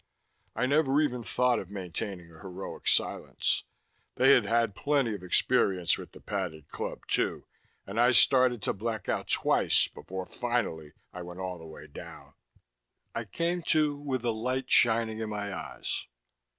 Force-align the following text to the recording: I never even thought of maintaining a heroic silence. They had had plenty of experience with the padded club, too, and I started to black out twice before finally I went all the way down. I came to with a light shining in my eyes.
I 0.55 0.65
never 0.65 0.99
even 0.99 1.21
thought 1.21 1.59
of 1.59 1.69
maintaining 1.69 2.31
a 2.33 2.39
heroic 2.39 2.87
silence. 2.87 3.65
They 4.15 4.31
had 4.31 4.45
had 4.45 4.73
plenty 4.73 5.13
of 5.13 5.21
experience 5.21 5.95
with 5.95 6.13
the 6.13 6.19
padded 6.19 6.69
club, 6.69 7.05
too, 7.05 7.45
and 7.85 7.99
I 8.01 8.09
started 8.09 8.63
to 8.63 8.73
black 8.73 9.07
out 9.07 9.27
twice 9.27 9.87
before 9.87 10.25
finally 10.25 10.93
I 11.13 11.21
went 11.21 11.39
all 11.39 11.59
the 11.59 11.67
way 11.67 11.85
down. 11.85 12.33
I 13.13 13.25
came 13.25 13.61
to 13.77 13.95
with 13.95 14.25
a 14.25 14.31
light 14.31 14.71
shining 14.71 15.19
in 15.19 15.29
my 15.29 15.53
eyes. 15.53 16.07